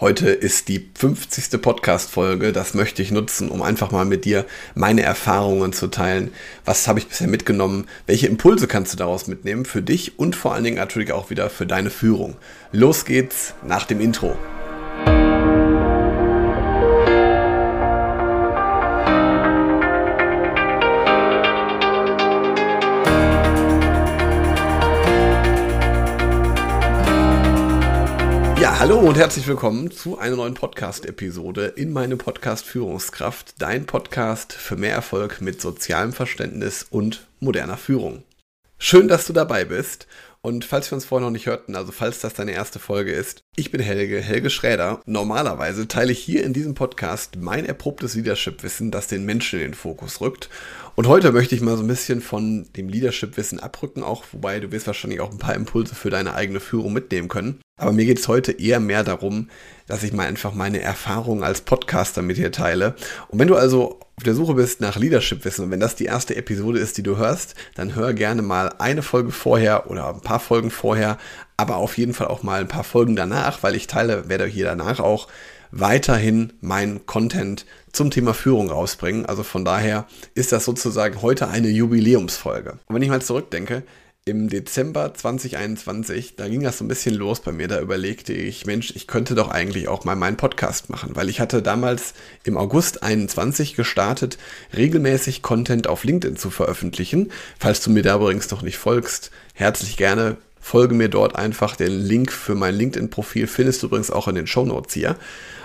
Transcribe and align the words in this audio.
Heute 0.00 0.30
ist 0.30 0.68
die 0.68 0.88
50. 0.94 1.60
Podcast-Folge. 1.60 2.52
Das 2.52 2.72
möchte 2.72 3.02
ich 3.02 3.10
nutzen, 3.10 3.50
um 3.50 3.60
einfach 3.60 3.90
mal 3.90 4.06
mit 4.06 4.24
dir 4.24 4.46
meine 4.74 5.02
Erfahrungen 5.02 5.74
zu 5.74 5.88
teilen. 5.88 6.32
Was 6.64 6.88
habe 6.88 7.00
ich 7.00 7.06
bisher 7.06 7.28
mitgenommen? 7.28 7.86
Welche 8.06 8.26
Impulse 8.26 8.66
kannst 8.66 8.94
du 8.94 8.96
daraus 8.96 9.26
mitnehmen 9.26 9.66
für 9.66 9.82
dich 9.82 10.18
und 10.18 10.36
vor 10.36 10.54
allen 10.54 10.64
Dingen 10.64 10.78
natürlich 10.78 11.12
auch 11.12 11.28
wieder 11.28 11.50
für 11.50 11.66
deine 11.66 11.90
Führung? 11.90 12.38
Los 12.72 13.04
geht's 13.04 13.52
nach 13.62 13.84
dem 13.84 14.00
Intro. 14.00 14.38
Hallo 28.80 28.98
und 28.98 29.18
herzlich 29.18 29.46
willkommen 29.46 29.90
zu 29.90 30.18
einer 30.18 30.36
neuen 30.36 30.54
Podcast-Episode 30.54 31.66
in 31.76 31.92
meinem 31.92 32.16
Podcast 32.16 32.64
Führungskraft, 32.64 33.56
dein 33.58 33.84
Podcast 33.84 34.54
für 34.54 34.74
mehr 34.74 34.94
Erfolg 34.94 35.42
mit 35.42 35.60
sozialem 35.60 36.14
Verständnis 36.14 36.86
und 36.88 37.26
moderner 37.40 37.76
Führung. 37.76 38.22
Schön, 38.78 39.06
dass 39.06 39.26
du 39.26 39.34
dabei 39.34 39.66
bist. 39.66 40.06
Und 40.40 40.64
falls 40.64 40.90
wir 40.90 40.96
uns 40.96 41.04
vorher 41.04 41.26
noch 41.26 41.32
nicht 41.32 41.44
hörten, 41.44 41.76
also 41.76 41.92
falls 41.92 42.20
das 42.20 42.32
deine 42.32 42.52
erste 42.52 42.78
Folge 42.78 43.12
ist, 43.12 43.42
ich 43.54 43.70
bin 43.70 43.82
Helge, 43.82 44.22
Helge 44.22 44.48
Schräder. 44.48 45.02
Normalerweise 45.04 45.86
teile 45.86 46.12
ich 46.12 46.18
hier 46.18 46.42
in 46.42 46.54
diesem 46.54 46.72
Podcast 46.72 47.36
mein 47.36 47.66
erprobtes 47.66 48.14
Leadership-Wissen, 48.14 48.90
das 48.90 49.08
den 49.08 49.26
Menschen 49.26 49.60
in 49.60 49.66
den 49.66 49.74
Fokus 49.74 50.22
rückt. 50.22 50.48
Und 50.94 51.06
heute 51.06 51.32
möchte 51.32 51.54
ich 51.54 51.60
mal 51.60 51.76
so 51.76 51.82
ein 51.82 51.88
bisschen 51.88 52.22
von 52.22 52.66
dem 52.74 52.88
Leadership-Wissen 52.88 53.60
abrücken, 53.60 54.02
auch 54.02 54.24
wobei 54.32 54.58
du 54.60 54.72
wirst 54.72 54.86
wahrscheinlich 54.86 55.20
auch 55.20 55.30
ein 55.30 55.36
paar 55.36 55.54
Impulse 55.54 55.94
für 55.94 56.08
deine 56.08 56.34
eigene 56.34 56.60
Führung 56.60 56.94
mitnehmen 56.94 57.28
können. 57.28 57.60
Aber 57.80 57.92
mir 57.92 58.04
geht 58.04 58.18
es 58.18 58.28
heute 58.28 58.52
eher 58.52 58.78
mehr 58.78 59.04
darum, 59.04 59.48
dass 59.86 60.02
ich 60.02 60.12
mal 60.12 60.26
einfach 60.26 60.54
meine 60.54 60.80
Erfahrungen 60.80 61.42
als 61.42 61.62
Podcaster 61.62 62.22
mit 62.22 62.36
dir 62.36 62.52
teile. 62.52 62.94
Und 63.28 63.38
wenn 63.38 63.48
du 63.48 63.56
also 63.56 63.98
auf 64.16 64.22
der 64.22 64.34
Suche 64.34 64.52
bist 64.52 64.82
nach 64.82 64.96
Leadership-Wissen 64.96 65.64
und 65.64 65.70
wenn 65.70 65.80
das 65.80 65.94
die 65.94 66.04
erste 66.04 66.36
Episode 66.36 66.78
ist, 66.78 66.98
die 66.98 67.02
du 67.02 67.16
hörst, 67.16 67.54
dann 67.74 67.94
hör 67.94 68.12
gerne 68.12 68.42
mal 68.42 68.70
eine 68.78 69.02
Folge 69.02 69.32
vorher 69.32 69.90
oder 69.90 70.10
ein 70.10 70.20
paar 70.20 70.40
Folgen 70.40 70.70
vorher, 70.70 71.16
aber 71.56 71.76
auf 71.76 71.96
jeden 71.96 72.12
Fall 72.12 72.26
auch 72.26 72.42
mal 72.42 72.60
ein 72.60 72.68
paar 72.68 72.84
Folgen 72.84 73.16
danach, 73.16 73.62
weil 73.62 73.74
ich 73.74 73.86
teile, 73.86 74.28
werde 74.28 74.44
hier 74.44 74.66
danach 74.66 75.00
auch 75.00 75.26
weiterhin 75.72 76.52
meinen 76.60 77.06
Content 77.06 77.64
zum 77.92 78.10
Thema 78.10 78.34
Führung 78.34 78.70
rausbringen. 78.70 79.24
Also 79.24 79.42
von 79.42 79.64
daher 79.64 80.06
ist 80.34 80.52
das 80.52 80.66
sozusagen 80.66 81.22
heute 81.22 81.48
eine 81.48 81.68
Jubiläumsfolge. 81.68 82.78
Und 82.86 82.94
wenn 82.94 83.02
ich 83.02 83.08
mal 83.08 83.22
zurückdenke, 83.22 83.84
im 84.26 84.48
Dezember 84.48 85.14
2021, 85.14 86.36
da 86.36 86.46
ging 86.46 86.62
das 86.62 86.78
so 86.78 86.84
ein 86.84 86.88
bisschen 86.88 87.14
los 87.14 87.40
bei 87.40 87.52
mir. 87.52 87.68
Da 87.68 87.80
überlegte 87.80 88.32
ich, 88.32 88.66
Mensch, 88.66 88.92
ich 88.94 89.06
könnte 89.06 89.34
doch 89.34 89.48
eigentlich 89.48 89.88
auch 89.88 90.04
mal 90.04 90.14
meinen 90.14 90.36
Podcast 90.36 90.90
machen, 90.90 91.16
weil 91.16 91.30
ich 91.30 91.40
hatte 91.40 91.62
damals 91.62 92.12
im 92.44 92.58
August 92.58 93.02
21 93.02 93.76
gestartet, 93.76 94.36
regelmäßig 94.76 95.42
Content 95.42 95.88
auf 95.88 96.04
LinkedIn 96.04 96.36
zu 96.36 96.50
veröffentlichen. 96.50 97.32
Falls 97.58 97.82
du 97.82 97.90
mir 97.90 98.02
da 98.02 98.16
übrigens 98.16 98.50
noch 98.50 98.62
nicht 98.62 98.76
folgst, 98.76 99.30
herzlich 99.54 99.96
gerne 99.96 100.36
folge 100.60 100.94
mir 100.94 101.08
dort 101.08 101.36
einfach. 101.36 101.74
Den 101.74 101.98
Link 101.98 102.30
für 102.30 102.54
mein 102.54 102.74
LinkedIn-Profil 102.74 103.46
findest 103.46 103.82
du 103.82 103.86
übrigens 103.86 104.10
auch 104.10 104.28
in 104.28 104.34
den 104.34 104.46
Show 104.46 104.66
Notes 104.66 104.92
hier. 104.92 105.16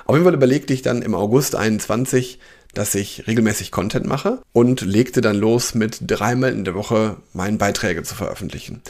Auf 0.06 0.16
jeden 0.16 0.26
Fall 0.26 0.34
überlegte 0.34 0.74
ich 0.74 0.82
dann 0.82 1.02
im 1.02 1.14
August 1.14 1.56
21, 1.56 2.40
dass 2.76 2.94
ich 2.94 3.26
regelmäßig 3.26 3.72
Content 3.72 4.06
mache 4.06 4.42
und 4.54 4.82
legte 4.82 5.22
dann 5.22 5.38
los 5.38 5.74
mit 5.74 6.00
dreimal 6.02 6.54
in 6.54 6.64
der 6.64 6.76
Woche 6.76 7.18
meinen 7.34 7.58
Beiträge 7.58 8.04
zu 8.04 8.14
veröffentlichen. 8.14 8.82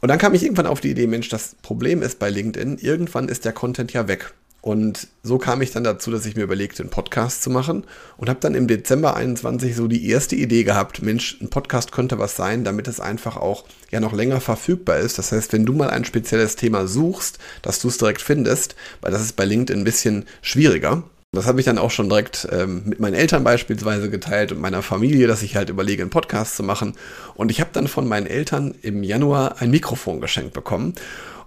Und 0.00 0.08
dann 0.08 0.18
kam 0.18 0.34
ich 0.34 0.44
irgendwann 0.44 0.66
auf 0.66 0.80
die 0.80 0.90
Idee, 0.90 1.06
Mensch, 1.06 1.28
das 1.28 1.56
Problem 1.62 2.02
ist 2.02 2.18
bei 2.18 2.30
LinkedIn, 2.30 2.78
irgendwann 2.78 3.28
ist 3.28 3.44
der 3.44 3.52
Content 3.52 3.92
ja 3.92 4.06
weg. 4.06 4.32
Und 4.60 5.06
so 5.22 5.38
kam 5.38 5.62
ich 5.62 5.70
dann 5.70 5.84
dazu, 5.84 6.10
dass 6.10 6.26
ich 6.26 6.34
mir 6.34 6.42
überlegte, 6.42 6.82
einen 6.82 6.90
Podcast 6.90 7.42
zu 7.42 7.50
machen 7.50 7.84
und 8.16 8.28
habe 8.28 8.40
dann 8.40 8.56
im 8.56 8.66
Dezember 8.66 9.14
21 9.14 9.76
so 9.76 9.86
die 9.86 10.08
erste 10.08 10.34
Idee 10.34 10.64
gehabt, 10.64 11.00
Mensch, 11.00 11.38
ein 11.40 11.48
Podcast 11.48 11.92
könnte 11.92 12.18
was 12.18 12.34
sein, 12.34 12.64
damit 12.64 12.88
es 12.88 12.98
einfach 12.98 13.36
auch 13.36 13.64
ja 13.90 14.00
noch 14.00 14.12
länger 14.12 14.40
verfügbar 14.40 14.98
ist. 14.98 15.16
Das 15.16 15.30
heißt, 15.30 15.52
wenn 15.52 15.64
du 15.64 15.74
mal 15.74 15.90
ein 15.90 16.04
spezielles 16.04 16.56
Thema 16.56 16.88
suchst, 16.88 17.38
dass 17.62 17.78
du 17.78 17.88
es 17.88 17.98
direkt 17.98 18.20
findest, 18.20 18.74
weil 19.00 19.12
das 19.12 19.22
ist 19.22 19.36
bei 19.36 19.44
LinkedIn 19.44 19.80
ein 19.80 19.84
bisschen 19.84 20.26
schwieriger. 20.42 21.04
Das 21.32 21.46
habe 21.46 21.60
ich 21.60 21.66
dann 21.66 21.76
auch 21.76 21.90
schon 21.90 22.08
direkt 22.08 22.48
ähm, 22.50 22.84
mit 22.86 23.00
meinen 23.00 23.14
Eltern 23.14 23.44
beispielsweise 23.44 24.08
geteilt 24.08 24.50
und 24.50 24.60
meiner 24.60 24.82
Familie, 24.82 25.26
dass 25.26 25.42
ich 25.42 25.56
halt 25.56 25.68
überlege, 25.68 26.02
einen 26.02 26.10
Podcast 26.10 26.56
zu 26.56 26.62
machen. 26.62 26.94
Und 27.34 27.50
ich 27.50 27.60
habe 27.60 27.70
dann 27.74 27.86
von 27.86 28.08
meinen 28.08 28.26
Eltern 28.26 28.74
im 28.80 29.02
Januar 29.02 29.60
ein 29.60 29.70
Mikrofon 29.70 30.22
geschenkt 30.22 30.54
bekommen. 30.54 30.94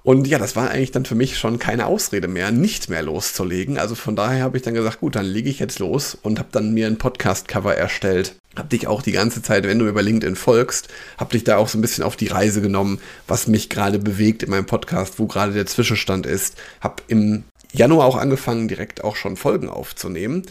Und 0.03 0.27
ja, 0.27 0.39
das 0.39 0.55
war 0.55 0.69
eigentlich 0.69 0.91
dann 0.91 1.05
für 1.05 1.15
mich 1.15 1.37
schon 1.37 1.59
keine 1.59 1.85
Ausrede 1.85 2.27
mehr, 2.27 2.51
nicht 2.51 2.89
mehr 2.89 3.03
loszulegen. 3.03 3.77
Also 3.77 3.95
von 3.95 4.15
daher 4.15 4.43
habe 4.43 4.57
ich 4.57 4.63
dann 4.63 4.73
gesagt, 4.73 4.99
gut, 4.99 5.15
dann 5.15 5.25
lege 5.25 5.49
ich 5.49 5.59
jetzt 5.59 5.79
los 5.79 6.15
und 6.21 6.37
habe 6.37 6.49
dann 6.51 6.73
mir 6.73 6.87
ein 6.87 6.97
Podcast-Cover 6.97 7.75
erstellt. 7.75 8.35
Hab 8.55 8.69
dich 8.69 8.87
auch 8.87 9.01
die 9.01 9.11
ganze 9.11 9.41
Zeit, 9.41 9.63
wenn 9.63 9.79
du 9.79 9.87
über 9.87 10.01
LinkedIn 10.01 10.35
folgst, 10.35 10.89
hab 11.17 11.29
dich 11.29 11.43
da 11.43 11.57
auch 11.57 11.67
so 11.67 11.77
ein 11.77 11.81
bisschen 11.81 12.03
auf 12.03 12.15
die 12.15 12.27
Reise 12.27 12.61
genommen, 12.61 12.99
was 13.27 13.47
mich 13.47 13.69
gerade 13.69 13.97
bewegt 13.97 14.43
in 14.43 14.49
meinem 14.49 14.65
Podcast, 14.65 15.19
wo 15.19 15.27
gerade 15.27 15.53
der 15.53 15.67
Zwischenstand 15.67 16.25
ist. 16.25 16.57
Hab 16.81 17.01
im 17.07 17.43
Januar 17.73 18.05
auch 18.05 18.17
angefangen, 18.17 18.67
direkt 18.67 19.03
auch 19.03 19.15
schon 19.15 19.37
Folgen 19.37 19.69
aufzunehmen. 19.69 20.43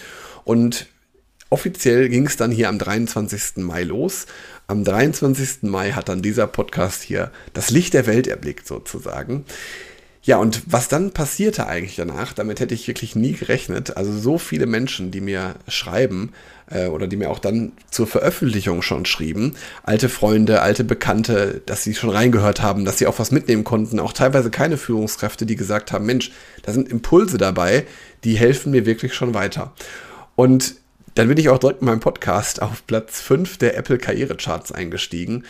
Und 0.44 0.86
offiziell 1.50 2.08
ging 2.08 2.26
es 2.26 2.36
dann 2.36 2.50
hier 2.50 2.68
am 2.68 2.78
23. 2.78 3.56
Mai 3.56 3.82
los. 3.82 4.26
Am 4.66 4.84
23. 4.84 5.62
Mai 5.62 5.92
hat 5.92 6.08
dann 6.08 6.22
dieser 6.22 6.46
Podcast 6.46 7.02
hier 7.02 7.30
das 7.52 7.70
Licht 7.70 7.94
der 7.94 8.06
Welt 8.06 8.26
erblickt 8.26 8.66
sozusagen. 8.66 9.44
Ja, 10.22 10.36
und 10.36 10.62
was 10.66 10.88
dann 10.88 11.12
passierte 11.12 11.66
eigentlich 11.66 11.96
danach, 11.96 12.34
damit 12.34 12.60
hätte 12.60 12.74
ich 12.74 12.86
wirklich 12.86 13.16
nie 13.16 13.32
gerechnet. 13.32 13.96
Also 13.96 14.12
so 14.12 14.36
viele 14.36 14.66
Menschen, 14.66 15.10
die 15.10 15.22
mir 15.22 15.54
schreiben 15.66 16.32
äh, 16.70 16.88
oder 16.88 17.06
die 17.06 17.16
mir 17.16 17.30
auch 17.30 17.38
dann 17.38 17.72
zur 17.90 18.06
Veröffentlichung 18.06 18.82
schon 18.82 19.06
schrieben, 19.06 19.56
alte 19.82 20.10
Freunde, 20.10 20.60
alte 20.60 20.84
Bekannte, 20.84 21.62
dass 21.64 21.84
sie 21.84 21.94
schon 21.94 22.10
reingehört 22.10 22.60
haben, 22.60 22.84
dass 22.84 22.98
sie 22.98 23.06
auch 23.06 23.18
was 23.18 23.30
mitnehmen 23.30 23.64
konnten, 23.64 23.98
auch 23.98 24.12
teilweise 24.12 24.50
keine 24.50 24.76
Führungskräfte, 24.76 25.46
die 25.46 25.56
gesagt 25.56 25.90
haben, 25.90 26.04
Mensch, 26.04 26.32
da 26.62 26.72
sind 26.72 26.90
Impulse 26.90 27.38
dabei, 27.38 27.86
die 28.22 28.36
helfen 28.36 28.72
mir 28.72 28.84
wirklich 28.84 29.14
schon 29.14 29.32
weiter. 29.32 29.72
Und 30.36 30.74
dann 31.14 31.28
bin 31.28 31.38
ich 31.38 31.48
auch 31.48 31.58
direkt 31.58 31.80
in 31.80 31.86
meinem 31.86 32.00
Podcast 32.00 32.60
auf 32.60 32.86
Platz 32.86 33.20
5 33.22 33.56
der 33.56 33.76
Apple 33.76 33.98
Karrierecharts 33.98 34.70
eingestiegen 34.70 35.44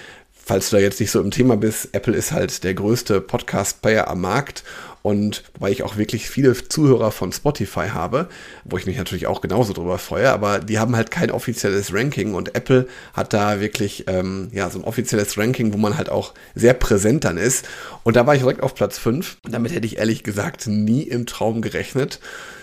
falls 0.50 0.70
du 0.70 0.76
da 0.78 0.82
jetzt 0.82 0.98
nicht 0.98 1.12
so 1.12 1.20
im 1.20 1.30
Thema 1.30 1.56
bist, 1.56 1.90
Apple 1.92 2.16
ist 2.16 2.32
halt 2.32 2.64
der 2.64 2.74
größte 2.74 3.20
Podcast-Player 3.20 4.08
am 4.08 4.22
Markt 4.22 4.64
und 5.00 5.44
weil 5.60 5.70
ich 5.70 5.84
auch 5.84 5.96
wirklich 5.96 6.28
viele 6.28 6.54
Zuhörer 6.54 7.12
von 7.12 7.30
Spotify 7.30 7.90
habe, 7.90 8.28
wo 8.64 8.76
ich 8.76 8.84
mich 8.84 8.98
natürlich 8.98 9.28
auch 9.28 9.42
genauso 9.42 9.72
drüber 9.72 9.98
freue, 9.98 10.28
aber 10.32 10.58
die 10.58 10.80
haben 10.80 10.96
halt 10.96 11.12
kein 11.12 11.30
offizielles 11.30 11.94
Ranking 11.94 12.34
und 12.34 12.56
Apple 12.56 12.88
hat 13.12 13.32
da 13.32 13.60
wirklich 13.60 14.06
ähm, 14.08 14.48
ja 14.50 14.68
so 14.70 14.80
ein 14.80 14.84
offizielles 14.84 15.38
Ranking, 15.38 15.72
wo 15.72 15.78
man 15.78 15.96
halt 15.96 16.10
auch 16.10 16.34
sehr 16.56 16.74
präsent 16.74 17.22
dann 17.22 17.36
ist. 17.36 17.68
Und 18.02 18.16
da 18.16 18.26
war 18.26 18.34
ich 18.34 18.40
direkt 18.40 18.64
auf 18.64 18.74
Platz 18.74 18.98
5. 18.98 19.36
Damit 19.48 19.72
hätte 19.72 19.86
ich 19.86 19.98
ehrlich 19.98 20.24
gesagt 20.24 20.66
nie 20.66 21.02
im 21.02 21.26
Traum 21.26 21.62
gerechnet. 21.62 22.18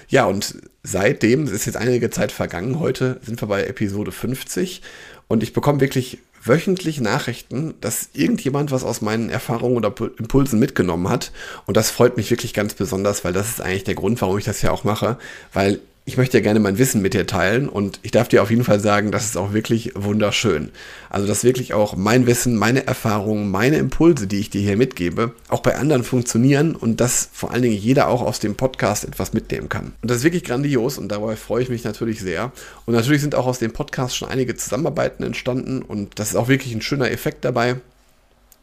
Ja, 0.09 0.25
und 0.25 0.57
seitdem, 0.83 1.47
ist 1.47 1.65
jetzt 1.65 1.77
einige 1.77 2.09
Zeit 2.09 2.33
vergangen, 2.33 2.81
heute 2.81 3.21
sind 3.25 3.41
wir 3.41 3.47
bei 3.47 3.63
Episode 3.63 4.11
50 4.11 4.81
und 5.27 5.43
ich 5.43 5.53
bekomme 5.53 5.81
wirklich 5.81 6.19
wöchentlich 6.47 6.99
Nachrichten, 7.01 7.75
dass 7.81 8.09
irgendjemand 8.13 8.71
was 8.71 8.83
aus 8.83 9.01
meinen 9.01 9.29
Erfahrungen 9.29 9.77
oder 9.77 9.93
Impulsen 10.17 10.59
mitgenommen 10.59 11.09
hat. 11.09 11.31
Und 11.65 11.77
das 11.77 11.91
freut 11.91 12.17
mich 12.17 12.29
wirklich 12.31 12.53
ganz 12.53 12.73
besonders, 12.73 13.23
weil 13.23 13.33
das 13.33 13.49
ist 13.49 13.61
eigentlich 13.61 13.83
der 13.83 13.95
Grund, 13.95 14.21
warum 14.21 14.37
ich 14.37 14.45
das 14.45 14.61
ja 14.61 14.71
auch 14.71 14.83
mache, 14.83 15.17
weil 15.53 15.79
ich 16.07 16.15
möchte 16.15 16.37
ja 16.37 16.41
gerne 16.41 16.61
mein 16.61 16.77
Wissen 16.77 17.01
mit 17.01 17.13
dir 17.13 17.27
teilen 17.27 17.67
und 17.67 17.99
ich 18.01 18.11
darf 18.11 18.29
dir 18.29 18.41
auf 18.41 18.49
jeden 18.49 18.63
Fall 18.63 18.79
sagen, 18.79 19.11
das 19.11 19.25
ist 19.25 19.35
auch 19.35 19.51
wirklich 19.51 19.91
wunderschön. 19.93 20.69
Also, 21.09 21.27
dass 21.27 21.43
wirklich 21.43 21.73
auch 21.73 21.97
mein 21.97 22.25
Wissen, 22.25 22.55
meine 22.55 22.87
Erfahrungen, 22.87 23.51
meine 23.51 23.75
Impulse, 23.75 24.25
die 24.25 24.39
ich 24.39 24.49
dir 24.49 24.61
hier 24.61 24.77
mitgebe, 24.77 25.33
auch 25.49 25.59
bei 25.59 25.75
anderen 25.75 26.05
funktionieren 26.05 26.75
und 26.75 27.01
dass 27.01 27.29
vor 27.33 27.51
allen 27.51 27.63
Dingen 27.63 27.75
jeder 27.75 28.07
auch 28.07 28.21
aus 28.21 28.39
dem 28.39 28.55
Podcast 28.55 29.03
etwas 29.03 29.33
mitnehmen 29.33 29.67
kann. 29.67 29.95
Und 30.01 30.09
das 30.09 30.19
ist 30.19 30.23
wirklich 30.23 30.45
grandios 30.45 30.97
und 30.97 31.09
dabei 31.09 31.35
freue 31.35 31.63
ich 31.63 31.69
mich 31.69 31.83
natürlich 31.83 32.21
sehr. 32.21 32.53
Und 32.85 32.93
natürlich 32.93 33.21
sind 33.21 33.35
auch 33.35 33.45
aus 33.45 33.59
dem 33.59 33.73
Podcast 33.73 34.15
schon 34.15 34.29
einige 34.29 34.55
Zusammenarbeiten 34.55 35.23
entstanden 35.23 35.81
und 35.81 36.19
das 36.19 36.29
ist 36.29 36.35
auch 36.37 36.47
wirklich 36.47 36.73
ein 36.73 36.81
schöner 36.81 37.11
Effekt 37.11 37.43
dabei. 37.43 37.75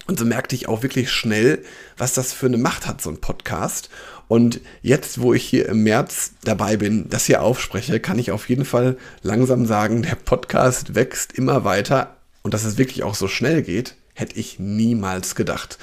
Und 0.07 0.19
so 0.19 0.25
merkte 0.25 0.55
ich 0.55 0.69
auch 0.69 0.83
wirklich 0.83 1.11
schnell, 1.11 1.65
was 1.97 2.13
das 2.13 2.33
für 2.33 2.47
eine 2.47 2.59
Macht 2.59 2.87
hat, 2.87 3.01
so 3.01 3.11
ein 3.11 3.21
Podcast. 3.21 3.89
Und 4.29 4.61
jetzt, 4.83 5.21
wo 5.21 5.35
ich 5.35 5.45
hier 5.45 5.69
im 5.69 5.83
März 5.83 6.33
dabei 6.45 6.77
bin, 6.77 7.09
das 7.09 7.27
hier 7.27 7.43
aufspreche, 7.43 8.01
kann 8.01 8.19
ich 8.19 8.31
auf 8.31 8.49
jeden 8.49 8.65
Fall 8.65 8.97
langsam 9.23 9.67
sagen, 9.67 10.03
der 10.03 10.17
Podcast 10.17 10.95
wächst 10.95 11.33
immer 11.33 11.65
weiter. 11.65 12.17
Und 12.43 12.53
dass 12.53 12.65
es 12.65 12.79
wirklich 12.79 13.03
auch 13.03 13.15
so 13.15 13.29
schnell 13.29 13.63
geht, 13.63 13.97
hätte 14.13 14.37
ich 14.39 14.59
niemals 14.59 15.35
gedacht. 15.35 15.79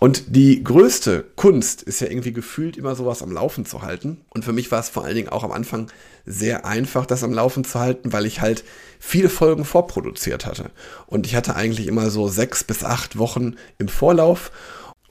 Und 0.00 0.36
die 0.36 0.62
größte 0.62 1.24
Kunst 1.36 1.82
ist 1.82 2.00
ja 2.00 2.08
irgendwie 2.08 2.32
gefühlt 2.32 2.76
immer 2.76 2.94
sowas 2.94 3.22
am 3.22 3.32
Laufen 3.32 3.64
zu 3.64 3.82
halten. 3.82 4.20
Und 4.30 4.44
für 4.44 4.52
mich 4.52 4.70
war 4.70 4.80
es 4.80 4.88
vor 4.88 5.04
allen 5.04 5.14
Dingen 5.14 5.28
auch 5.28 5.44
am 5.44 5.52
Anfang 5.52 5.90
sehr 6.26 6.66
einfach, 6.66 7.06
das 7.06 7.22
am 7.22 7.32
Laufen 7.32 7.64
zu 7.64 7.78
halten, 7.78 8.12
weil 8.12 8.26
ich 8.26 8.40
halt 8.40 8.64
viele 8.98 9.28
Folgen 9.28 9.64
vorproduziert 9.64 10.46
hatte. 10.46 10.70
Und 11.06 11.26
ich 11.26 11.36
hatte 11.36 11.56
eigentlich 11.56 11.86
immer 11.86 12.10
so 12.10 12.28
sechs 12.28 12.64
bis 12.64 12.84
acht 12.84 13.18
Wochen 13.18 13.56
im 13.78 13.88
Vorlauf 13.88 14.50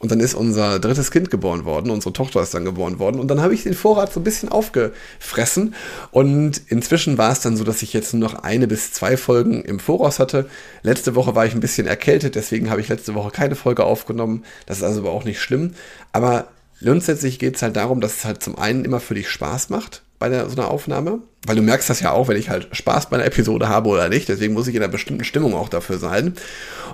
Und 0.03 0.11
dann 0.11 0.19
ist 0.19 0.33
unser 0.33 0.79
drittes 0.79 1.11
Kind 1.11 1.31
geboren 1.31 1.63
worden, 1.63 1.89
unsere 1.89 2.11
Tochter 2.11 2.41
ist 2.41 2.53
dann 2.53 2.65
geboren 2.65 2.99
worden. 2.99 3.21
Und 3.21 3.29
dann 3.29 3.39
habe 3.39 3.53
ich 3.53 3.63
den 3.63 3.73
Vorrat 3.73 4.11
so 4.11 4.19
ein 4.19 4.25
bisschen 4.25 4.49
aufgefressen. 4.49 5.75
Und 6.11 6.61
inzwischen 6.67 7.17
war 7.17 7.31
es 7.31 7.39
dann 7.39 7.55
so, 7.55 7.63
dass 7.63 7.81
ich 7.81 7.93
jetzt 7.93 8.13
nur 8.13 8.29
noch 8.29 8.43
eine 8.43 8.67
bis 8.67 8.91
zwei 8.91 9.15
Folgen 9.15 9.63
im 9.63 9.79
Voraus 9.79 10.19
hatte. 10.19 10.49
Letzte 10.81 11.15
Woche 11.15 11.35
war 11.35 11.45
ich 11.45 11.53
ein 11.53 11.61
bisschen 11.61 11.87
erkältet, 11.87 12.35
deswegen 12.35 12.69
habe 12.69 12.81
ich 12.81 12.89
letzte 12.89 13.15
Woche 13.15 13.31
keine 13.31 13.55
Folge 13.55 13.85
aufgenommen. 13.85 14.43
Das 14.65 14.79
ist 14.79 14.83
also 14.83 14.99
aber 14.99 15.11
auch 15.11 15.23
nicht 15.23 15.39
schlimm. 15.39 15.73
Aber 16.11 16.49
grundsätzlich 16.81 17.39
geht 17.39 17.55
es 17.55 17.61
halt 17.61 17.77
darum, 17.77 18.01
dass 18.01 18.17
es 18.17 18.25
halt 18.25 18.43
zum 18.43 18.57
einen 18.57 18.83
immer 18.83 18.99
für 18.99 19.15
dich 19.15 19.29
Spaß 19.29 19.69
macht 19.69 20.01
bei 20.23 20.29
der, 20.29 20.49
so 20.49 20.55
einer 20.55 20.71
Aufnahme. 20.71 21.19
Weil 21.45 21.57
du 21.57 21.61
merkst 21.61 21.89
das 21.89 21.99
ja 21.99 22.11
auch, 22.11 22.29
wenn 22.29 22.37
ich 22.37 22.49
halt 22.49 22.69
Spaß 22.71 23.09
bei 23.09 23.17
einer 23.17 23.25
Episode 23.25 23.67
habe 23.67 23.89
oder 23.89 24.07
nicht. 24.07 24.29
Deswegen 24.29 24.53
muss 24.53 24.67
ich 24.67 24.75
in 24.75 24.81
einer 24.81 24.89
bestimmten 24.89 25.25
Stimmung 25.25 25.53
auch 25.53 25.67
dafür 25.67 25.97
sein. 25.97 26.35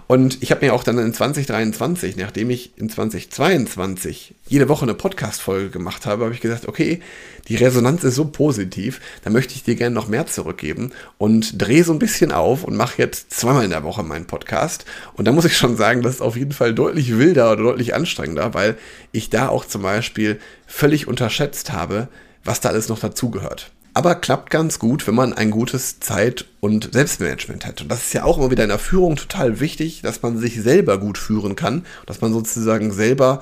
Und 0.07 0.41
ich 0.41 0.49
habe 0.49 0.65
mir 0.65 0.73
auch 0.73 0.83
dann 0.83 0.97
in 0.97 1.13
2023, 1.13 2.17
nachdem 2.17 2.49
ich 2.49 2.75
in 2.75 2.89
2022 2.89 4.33
jede 4.47 4.67
Woche 4.67 4.81
eine 4.81 4.95
Podcast-Folge 4.95 5.69
gemacht 5.69 6.07
habe, 6.07 6.23
habe 6.23 6.33
ich 6.33 6.41
gesagt, 6.41 6.67
okay, 6.67 7.01
die 7.47 7.55
Resonanz 7.55 8.03
ist 8.03 8.15
so 8.15 8.25
positiv, 8.25 8.99
da 9.23 9.29
möchte 9.29 9.53
ich 9.53 9.61
dir 9.61 9.75
gerne 9.75 9.93
noch 9.93 10.07
mehr 10.07 10.25
zurückgeben 10.25 10.91
und 11.19 11.61
drehe 11.61 11.83
so 11.83 11.93
ein 11.93 11.99
bisschen 11.99 12.31
auf 12.31 12.63
und 12.63 12.75
mache 12.75 12.97
jetzt 12.97 13.31
zweimal 13.31 13.65
in 13.65 13.69
der 13.69 13.83
Woche 13.83 14.01
meinen 14.01 14.25
Podcast. 14.25 14.85
Und 15.13 15.27
da 15.27 15.31
muss 15.31 15.45
ich 15.45 15.55
schon 15.55 15.77
sagen, 15.77 16.01
das 16.01 16.15
ist 16.15 16.21
auf 16.21 16.35
jeden 16.35 16.53
Fall 16.53 16.73
deutlich 16.73 17.15
wilder 17.15 17.51
oder 17.51 17.61
deutlich 17.61 17.93
anstrengender, 17.93 18.55
weil 18.55 18.75
ich 19.11 19.29
da 19.29 19.49
auch 19.49 19.65
zum 19.65 19.83
Beispiel 19.83 20.39
völlig 20.65 21.07
unterschätzt 21.07 21.71
habe, 21.71 22.07
was 22.43 22.61
da 22.61 22.69
alles 22.69 22.89
noch 22.89 22.99
dazugehört. 22.99 23.71
Aber 23.93 24.15
klappt 24.15 24.49
ganz 24.49 24.79
gut, 24.79 25.07
wenn 25.07 25.15
man 25.15 25.33
ein 25.33 25.51
gutes 25.51 25.99
Zeit- 25.99 26.45
und 26.59 26.93
Selbstmanagement 26.93 27.65
hat. 27.65 27.81
Und 27.81 27.89
das 27.89 28.05
ist 28.05 28.13
ja 28.13 28.23
auch 28.23 28.37
immer 28.37 28.51
wieder 28.51 28.63
in 28.63 28.69
der 28.69 28.79
Führung 28.79 29.15
total 29.15 29.59
wichtig, 29.59 30.01
dass 30.03 30.21
man 30.21 30.37
sich 30.37 30.61
selber 30.61 30.99
gut 30.99 31.17
führen 31.17 31.55
kann, 31.55 31.85
dass 32.05 32.21
man 32.21 32.31
sozusagen 32.31 32.91
selber 32.91 33.41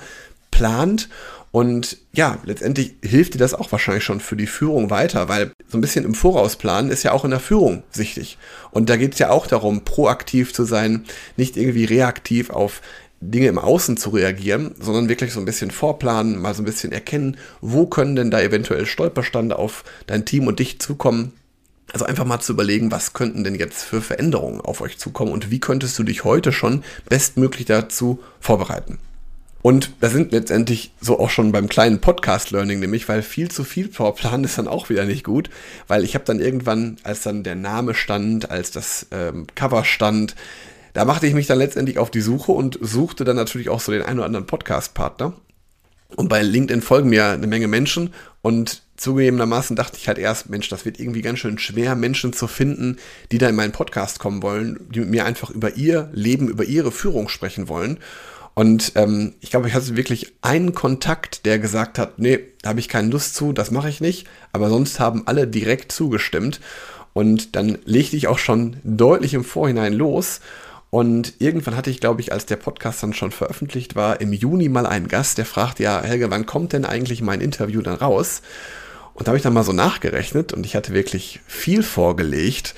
plant. 0.52 1.10
Und 1.52 1.98
ja, 2.14 2.38
letztendlich 2.46 2.94
hilft 3.04 3.34
dir 3.34 3.40
das 3.40 3.54
auch 3.54 3.72
wahrscheinlich 3.72 4.04
schon 4.04 4.20
für 4.20 4.36
die 4.36 4.48
Führung 4.48 4.90
weiter, 4.90 5.28
weil 5.28 5.52
so 5.68 5.78
ein 5.78 5.82
bisschen 5.82 6.06
im 6.06 6.16
Voraus 6.16 6.56
planen 6.56 6.92
ist 6.92 7.04
ja 7.04 7.12
auch 7.12 7.26
in 7.26 7.32
der 7.32 7.40
Führung 7.40 7.84
wichtig. 7.94 8.38
Und 8.72 8.90
da 8.90 8.98
geht 8.98 9.14
es 9.14 9.20
ja 9.20 9.30
auch 9.30 9.48
darum, 9.48 9.84
proaktiv 9.84 10.54
zu 10.54 10.66
sein, 10.66 11.06
nicht 11.36 11.58
irgendwie 11.58 11.86
reaktiv 11.86 12.50
auf 12.50 12.82
Dinge 13.20 13.48
im 13.48 13.58
Außen 13.58 13.98
zu 13.98 14.12
reagieren, 14.12 14.76
sondern 14.80 15.10
wirklich 15.10 15.34
so 15.34 15.40
ein 15.40 15.46
bisschen 15.46 15.72
vorplanen, 15.72 16.40
mal 16.40 16.54
so 16.54 16.62
ein 16.62 16.66
bisschen 16.66 16.92
erkennen, 16.92 17.38
wo 17.62 17.88
können 17.88 18.16
denn 18.16 18.32
da 18.32 18.42
eventuell 18.42 18.86
Stolperstande 18.86 19.58
auf 19.58 19.84
dein 20.06 20.26
Team 20.26 20.48
und 20.48 20.60
dich 20.60 20.80
zukommen. 20.80 21.34
Also 21.94 22.06
einfach 22.06 22.26
mal 22.26 22.40
zu 22.40 22.54
überlegen, 22.54 22.92
was 22.92 23.14
könnten 23.14 23.44
denn 23.44 23.56
jetzt 23.56 23.84
für 23.84 24.02
Veränderungen 24.02 24.62
auf 24.62 24.82
euch 24.82 24.98
zukommen 24.98 25.32
und 25.32 25.50
wie 25.50 25.60
könntest 25.60 25.98
du 25.98 26.04
dich 26.04 26.26
heute 26.26 26.52
schon 26.52 26.84
bestmöglich 27.10 27.66
dazu 27.66 28.20
vorbereiten. 28.40 29.00
Und 29.62 29.92
da 30.00 30.10
sind 30.10 30.32
letztendlich 30.32 30.92
so 31.02 31.20
auch 31.20 31.30
schon 31.30 31.52
beim 31.52 31.68
kleinen 31.68 32.00
Podcast-Learning 32.00 32.80
nämlich, 32.80 33.10
weil 33.10 33.22
viel 33.22 33.50
zu 33.50 33.64
viel 33.64 33.90
Vorplan 33.92 34.44
ist 34.44 34.58
dann 34.58 34.68
auch 34.68 34.90
wieder 34.90 35.06
nicht 35.06 35.24
gut, 35.24 35.50
weil 35.88 36.04
ich 36.04 36.14
habe 36.14 36.26
dann 36.26 36.40
irgendwann, 36.40 36.98
als 37.04 37.24
dann 37.24 37.44
der 37.44 37.56
Name 37.56 37.94
stand, 37.94 38.52
als 38.52 38.72
das 38.72 39.08
ähm, 39.12 39.48
Cover 39.56 39.84
stand, 39.84 40.36
da 40.98 41.06
machte 41.06 41.28
ich 41.28 41.36
mich 41.36 41.46
dann 41.46 41.60
letztendlich 41.60 42.00
auf 42.00 42.10
die 42.10 42.22
Suche 42.22 42.52
und 42.54 42.80
suchte 42.82 43.24
dann 43.24 43.36
natürlich 43.36 43.70
auch 43.70 43.80
so 43.80 43.92
den 43.92 44.02
einen 44.02 44.18
oder 44.18 44.26
anderen 44.26 44.48
Podcast-Partner. 44.48 45.34
Und 46.16 46.28
bei 46.28 46.42
LinkedIn 46.42 46.82
folgen 46.82 47.10
mir 47.10 47.28
eine 47.28 47.46
Menge 47.46 47.68
Menschen 47.68 48.16
und 48.42 48.82
zugegebenermaßen 48.96 49.76
dachte 49.76 49.98
ich 49.98 50.08
halt 50.08 50.18
erst, 50.18 50.50
Mensch, 50.50 50.70
das 50.70 50.86
wird 50.86 51.00
irgendwie 51.00 51.22
ganz 51.22 51.38
schön 51.38 51.60
schwer, 51.60 51.94
Menschen 51.94 52.34
zu 52.34 52.48
finden, 52.48 52.98
die 53.32 53.38
da 53.38 53.48
in 53.48 53.56
meinen 53.56 53.74
Podcast 53.74 54.18
kommen 54.18 54.42
wollen, 54.42 54.88
die 54.90 55.02
mit 55.02 55.12
mir 55.12 55.26
einfach 55.26 55.52
über 55.52 55.76
ihr 55.76 56.10
Leben, 56.14 56.50
über 56.50 56.64
ihre 56.64 56.92
Führung 56.92 57.30
sprechen 57.30 57.70
wollen. 57.70 58.00
Und 58.56 58.94
ähm, 58.96 59.36
ich 59.40 59.52
glaube, 59.52 59.68
ich 59.68 59.76
hatte 59.76 59.96
wirklich 59.96 60.34
einen 60.42 60.74
Kontakt, 60.74 61.46
der 61.46 61.60
gesagt 61.60 62.00
hat, 62.00 62.18
nee, 62.18 62.40
da 62.64 62.70
habe 62.70 62.80
ich 62.80 62.90
keine 62.90 63.10
Lust 63.10 63.36
zu, 63.36 63.54
das 63.54 63.70
mache 63.70 63.90
ich 63.90 64.02
nicht. 64.02 64.26
Aber 64.52 64.70
sonst 64.70 65.00
haben 65.00 65.28
alle 65.28 65.46
direkt 65.46 65.92
zugestimmt. 65.92 66.60
Und 67.14 67.56
dann 67.56 67.78
legte 67.86 68.18
ich 68.18 68.28
auch 68.28 68.40
schon 68.40 68.78
deutlich 68.84 69.36
im 69.36 69.44
Vorhinein 69.44 69.94
los 69.94 70.42
und 70.90 71.34
irgendwann 71.40 71.76
hatte 71.76 71.90
ich, 71.90 72.00
glaube 72.00 72.22
ich, 72.22 72.32
als 72.32 72.46
der 72.46 72.56
Podcast 72.56 73.04
dann 73.04 73.14
schon 73.14 73.32
veröffentlicht 73.32 73.96
war, 73.96 74.22
im 74.22 74.32
Juni 74.32 74.70
mal 74.70 74.86
einen 74.86 75.08
Gast, 75.08 75.38
der 75.38 75.46
fragt, 75.46 75.80
ja, 75.80 76.02
Helge, 76.02 76.32
wann 76.32 76.46
kommt 76.46 76.74
denn 76.74 76.86
eigentlich 76.86 77.22
mein 77.22 77.42
Interview 77.42 77.82
dann 77.82 77.96
raus? 77.96 78.42
Und 79.14 79.28
da 79.28 79.32
habe 79.32 79.38
ich 79.38 79.44
dann 79.44 79.54
mal 79.54 79.64
so 79.64 79.74
nachgerechnet 79.74 80.54
und 80.54 80.66
ich 80.66 80.76
hatte 80.76 80.94
wirklich 80.94 81.42
viel 81.48 81.84
vorgelegt. 81.84 82.76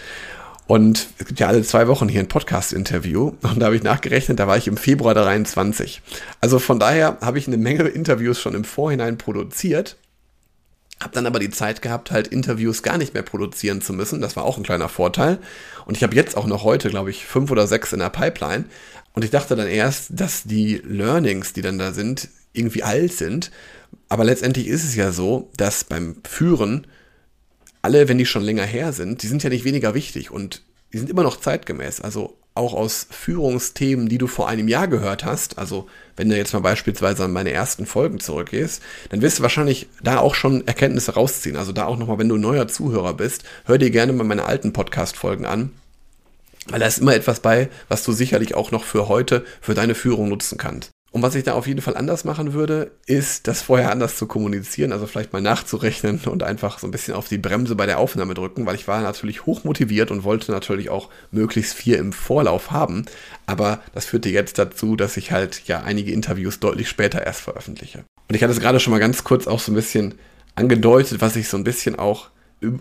Und 0.67 1.07
es 1.17 1.25
gibt 1.25 1.39
ja 1.39 1.47
alle 1.47 1.63
zwei 1.63 1.87
Wochen 1.87 2.07
hier 2.07 2.19
ein 2.19 2.27
Podcast-Interview. 2.27 3.33
Und 3.41 3.59
da 3.59 3.65
habe 3.65 3.75
ich 3.75 3.83
nachgerechnet, 3.83 4.39
da 4.39 4.47
war 4.47 4.55
ich 4.55 4.67
im 4.67 4.77
Februar 4.77 5.15
23. 5.15 6.01
Also 6.41 6.59
von 6.59 6.79
daher 6.79 7.17
habe 7.21 7.39
ich 7.39 7.47
eine 7.47 7.57
Menge 7.57 7.87
Interviews 7.87 8.39
schon 8.39 8.53
im 8.53 8.63
Vorhinein 8.63 9.17
produziert. 9.17 9.97
Habe 11.01 11.13
dann 11.13 11.25
aber 11.25 11.39
die 11.39 11.49
Zeit 11.49 11.81
gehabt, 11.81 12.11
halt 12.11 12.27
Interviews 12.27 12.83
gar 12.83 12.97
nicht 12.97 13.13
mehr 13.13 13.23
produzieren 13.23 13.81
zu 13.81 13.93
müssen. 13.93 14.19
Das 14.19 14.35
war 14.35 14.43
auch 14.43 14.57
ein 14.57 14.63
kleiner 14.63 14.89
Vorteil. 14.89 15.39
Und 15.85 15.95
ich 15.95 16.03
habe 16.03 16.15
jetzt 16.15 16.35
auch 16.35 16.45
noch 16.45 16.63
heute, 16.63 16.89
glaube 16.89 17.09
ich, 17.09 17.25
fünf 17.25 17.51
oder 17.51 17.67
sechs 17.67 17.93
in 17.93 17.99
der 17.99 18.09
Pipeline. 18.09 18.65
Und 19.13 19.23
ich 19.23 19.31
dachte 19.31 19.55
dann 19.55 19.67
erst, 19.67 20.19
dass 20.19 20.43
die 20.43 20.81
Learnings, 20.85 21.53
die 21.53 21.61
dann 21.61 21.79
da 21.79 21.93
sind, 21.93 22.29
irgendwie 22.53 22.83
alt 22.83 23.13
sind. 23.13 23.51
Aber 24.09 24.23
letztendlich 24.23 24.67
ist 24.67 24.83
es 24.83 24.95
ja 24.95 25.11
so, 25.11 25.49
dass 25.55 25.83
beim 25.83 26.17
Führen 26.27 26.87
alle, 27.81 28.09
wenn 28.09 28.17
die 28.17 28.25
schon 28.25 28.43
länger 28.43 28.65
her 28.65 28.91
sind, 28.91 29.23
die 29.23 29.27
sind 29.27 29.43
ja 29.43 29.49
nicht 29.49 29.63
weniger 29.63 29.93
wichtig 29.93 30.31
und 30.31 30.63
die 30.91 30.97
sind 30.97 31.09
immer 31.09 31.23
noch 31.23 31.39
zeitgemäß. 31.39 32.01
Also 32.01 32.37
auch 32.59 32.73
aus 32.73 33.07
Führungsthemen, 33.09 34.09
die 34.09 34.19
du 34.19 34.27
vor 34.27 34.47
einem 34.47 34.67
Jahr 34.67 34.87
gehört 34.87 35.25
hast, 35.25 35.57
also 35.57 35.87
wenn 36.15 36.29
du 36.29 36.37
jetzt 36.37 36.53
mal 36.53 36.59
beispielsweise 36.59 37.23
an 37.23 37.31
meine 37.31 37.51
ersten 37.51 37.85
Folgen 37.85 38.19
zurückgehst, 38.19 38.83
dann 39.09 39.21
wirst 39.21 39.39
du 39.39 39.43
wahrscheinlich 39.43 39.87
da 40.03 40.19
auch 40.19 40.35
schon 40.35 40.67
Erkenntnisse 40.67 41.13
rausziehen. 41.13 41.55
Also 41.55 41.71
da 41.71 41.85
auch 41.85 41.97
nochmal, 41.97 42.19
wenn 42.19 42.29
du 42.29 42.37
neuer 42.37 42.67
Zuhörer 42.67 43.13
bist, 43.13 43.43
hör 43.65 43.77
dir 43.77 43.89
gerne 43.89 44.11
mal 44.11 44.25
meine 44.25 44.45
alten 44.45 44.73
Podcast-Folgen 44.73 45.45
an. 45.45 45.71
Weil 46.67 46.81
da 46.81 46.85
ist 46.85 46.99
immer 46.99 47.15
etwas 47.15 47.39
bei, 47.39 47.69
was 47.87 48.03
du 48.03 48.11
sicherlich 48.11 48.53
auch 48.53 48.71
noch 48.71 48.83
für 48.83 49.07
heute, 49.07 49.45
für 49.61 49.73
deine 49.73 49.95
Führung 49.95 50.29
nutzen 50.29 50.57
kannst. 50.57 50.91
Und 51.11 51.23
was 51.23 51.33
ich 51.33 51.43
da 51.43 51.53
auf 51.53 51.65
jeden 51.65 51.81
Fall 51.81 51.97
anders 51.97 52.23
machen 52.23 52.53
würde, 52.53 52.91
ist, 53.07 53.47
das 53.47 53.63
vorher 53.63 53.91
anders 53.91 54.15
zu 54.15 54.27
kommunizieren, 54.27 54.91
also 54.91 55.07
vielleicht 55.07 55.33
mal 55.33 55.41
nachzurechnen 55.41 56.19
und 56.25 56.43
einfach 56.43 56.77
so 56.77 56.87
ein 56.87 56.91
bisschen 56.91 57.15
auf 57.15 57.27
die 57.27 57.39
Bremse 57.39 57.75
bei 57.75 57.87
der 57.87 57.97
Aufnahme 57.97 58.35
drücken, 58.35 58.65
weil 58.65 58.75
ich 58.75 58.87
war 58.87 59.01
natürlich 59.01 59.45
hoch 59.45 59.63
motiviert 59.63 60.11
und 60.11 60.23
wollte 60.23 60.51
natürlich 60.51 60.89
auch 60.89 61.09
möglichst 61.31 61.73
viel 61.73 61.95
im 61.95 62.13
Vorlauf 62.13 62.69
haben. 62.71 63.05
Aber 63.47 63.81
das 63.93 64.05
führte 64.05 64.29
jetzt 64.29 64.59
dazu, 64.59 64.95
dass 64.95 65.17
ich 65.17 65.31
halt 65.31 65.63
ja 65.65 65.81
einige 65.81 66.11
Interviews 66.11 66.59
deutlich 66.59 66.87
später 66.89 67.25
erst 67.25 67.41
veröffentliche. 67.41 68.03
Und 68.27 68.35
ich 68.35 68.43
hatte 68.43 68.53
es 68.53 68.59
gerade 68.59 68.79
schon 68.79 68.91
mal 68.91 68.99
ganz 68.99 69.23
kurz 69.23 69.47
auch 69.47 69.59
so 69.59 69.71
ein 69.71 69.75
bisschen 69.75 70.13
angedeutet, 70.53 71.21
was 71.21 71.35
ich 71.35 71.47
so 71.47 71.57
ein 71.57 71.63
bisschen 71.63 71.97
auch 71.97 72.29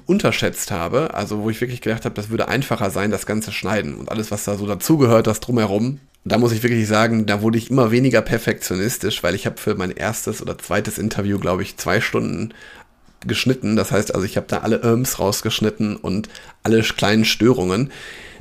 unterschätzt 0.06 0.70
habe, 0.72 1.14
also 1.14 1.40
wo 1.42 1.50
ich 1.50 1.60
wirklich 1.60 1.80
gedacht 1.80 2.04
habe, 2.04 2.14
das 2.14 2.30
würde 2.30 2.48
einfacher 2.48 2.90
sein, 2.90 3.10
das 3.10 3.26
ganze 3.26 3.52
Schneiden 3.52 3.94
und 3.94 4.10
alles, 4.10 4.30
was 4.30 4.44
da 4.44 4.56
so 4.56 4.66
dazugehört, 4.66 5.28
das 5.28 5.40
drumherum, 5.40 6.00
da 6.32 6.38
muss 6.38 6.52
ich 6.52 6.62
wirklich 6.62 6.88
sagen, 6.88 7.26
da 7.26 7.42
wurde 7.42 7.58
ich 7.58 7.70
immer 7.70 7.90
weniger 7.90 8.22
perfektionistisch, 8.22 9.22
weil 9.22 9.34
ich 9.34 9.46
habe 9.46 9.58
für 9.58 9.74
mein 9.74 9.90
erstes 9.90 10.42
oder 10.42 10.58
zweites 10.58 10.98
Interview, 10.98 11.38
glaube 11.38 11.62
ich, 11.62 11.76
zwei 11.76 12.00
Stunden 12.00 12.52
geschnitten. 13.26 13.76
Das 13.76 13.92
heißt 13.92 14.14
also, 14.14 14.24
ich 14.24 14.36
habe 14.36 14.46
da 14.48 14.58
alle 14.58 14.78
Irms 14.78 15.18
rausgeschnitten 15.18 15.96
und 15.96 16.28
alle 16.62 16.82
kleinen 16.82 17.24
Störungen. 17.24 17.92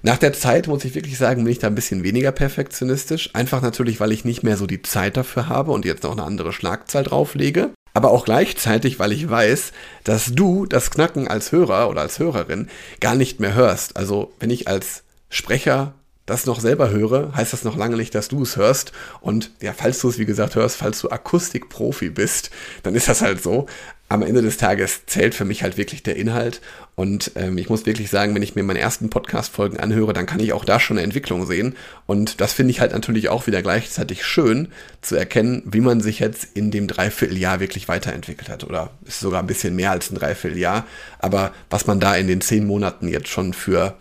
Nach 0.03 0.17
der 0.17 0.33
Zeit 0.33 0.67
muss 0.67 0.85
ich 0.85 0.95
wirklich 0.95 1.17
sagen, 1.17 1.43
bin 1.43 1.51
ich 1.51 1.59
da 1.59 1.67
ein 1.67 1.75
bisschen 1.75 2.03
weniger 2.03 2.31
perfektionistisch. 2.31 3.31
Einfach 3.33 3.61
natürlich, 3.61 3.99
weil 3.99 4.11
ich 4.11 4.25
nicht 4.25 4.43
mehr 4.43 4.57
so 4.57 4.67
die 4.67 4.81
Zeit 4.81 5.17
dafür 5.17 5.49
habe 5.49 5.71
und 5.71 5.85
jetzt 5.85 6.03
noch 6.03 6.11
eine 6.11 6.23
andere 6.23 6.53
Schlagzahl 6.53 7.03
drauflege. 7.03 7.71
Aber 7.93 8.11
auch 8.11 8.25
gleichzeitig, 8.25 8.99
weil 8.99 9.11
ich 9.11 9.27
weiß, 9.27 9.71
dass 10.03 10.33
du 10.33 10.67
das 10.67 10.91
Knacken 10.91 11.27
als 11.27 11.51
Hörer 11.51 11.89
oder 11.89 12.01
als 12.01 12.19
Hörerin 12.19 12.69
gar 12.99 13.15
nicht 13.15 13.39
mehr 13.39 13.55
hörst. 13.55 13.97
Also 13.97 14.31
wenn 14.39 14.51
ich 14.51 14.67
als 14.67 15.03
Sprecher 15.29 15.93
das 16.27 16.45
noch 16.45 16.59
selber 16.59 16.91
höre, 16.91 17.33
heißt 17.35 17.53
das 17.53 17.63
noch 17.63 17.77
lange 17.77 17.95
nicht, 17.95 18.13
dass 18.13 18.27
du 18.27 18.43
es 18.43 18.57
hörst. 18.57 18.91
Und 19.21 19.49
ja, 19.61 19.73
falls 19.73 19.99
du 19.99 20.09
es 20.09 20.19
wie 20.19 20.25
gesagt 20.25 20.55
hörst, 20.55 20.75
falls 20.75 20.99
du 20.99 21.09
Akustikprofi 21.09 22.09
bist, 22.09 22.51
dann 22.83 22.93
ist 22.93 23.07
das 23.07 23.21
halt 23.21 23.41
so. 23.41 23.65
Am 24.09 24.21
Ende 24.21 24.41
des 24.41 24.57
Tages 24.57 25.05
zählt 25.05 25.35
für 25.35 25.45
mich 25.45 25.63
halt 25.63 25.77
wirklich 25.77 26.03
der 26.03 26.17
Inhalt. 26.17 26.61
Und 26.95 27.31
ähm, 27.35 27.57
ich 27.57 27.69
muss 27.69 27.85
wirklich 27.85 28.09
sagen, 28.09 28.35
wenn 28.35 28.41
ich 28.41 28.55
mir 28.55 28.63
meine 28.63 28.79
ersten 28.79 29.09
Podcast-Folgen 29.09 29.79
anhöre, 29.79 30.11
dann 30.11 30.25
kann 30.25 30.39
ich 30.41 30.51
auch 30.51 30.65
da 30.65 30.79
schon 30.79 30.97
eine 30.97 31.05
Entwicklung 31.05 31.45
sehen. 31.45 31.75
Und 32.05 32.41
das 32.41 32.51
finde 32.53 32.71
ich 32.71 32.81
halt 32.81 32.91
natürlich 32.91 33.29
auch 33.29 33.47
wieder 33.47 33.61
gleichzeitig 33.61 34.25
schön 34.25 34.67
zu 35.01 35.15
erkennen, 35.15 35.63
wie 35.65 35.81
man 35.81 36.01
sich 36.01 36.19
jetzt 36.19 36.45
in 36.55 36.71
dem 36.71 36.87
Dreivierteljahr 36.87 37.61
wirklich 37.61 37.87
weiterentwickelt 37.87 38.49
hat. 38.49 38.65
Oder 38.65 38.91
ist 39.05 39.21
sogar 39.21 39.41
ein 39.41 39.47
bisschen 39.47 39.75
mehr 39.75 39.91
als 39.91 40.11
ein 40.11 40.15
Dreivierteljahr. 40.15 40.85
Aber 41.19 41.53
was 41.69 41.87
man 41.87 42.01
da 42.01 42.15
in 42.15 42.27
den 42.27 42.41
zehn 42.41 42.65
Monaten 42.67 43.07
jetzt 43.07 43.29
schon 43.29 43.53
für 43.53 43.97